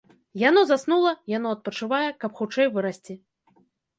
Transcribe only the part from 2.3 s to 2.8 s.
хутчэй